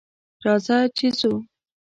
راځه! 0.45 0.77
چې 0.97 1.07
ځو. 1.19 1.33